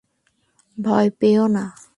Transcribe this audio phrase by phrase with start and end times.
[0.77, 1.63] ভয় পেয়ো না।